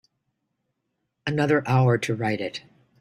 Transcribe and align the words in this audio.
Another 1.27 1.61
hour 1.67 1.99
to 1.99 2.15
write 2.15 2.41
it. 2.41 2.63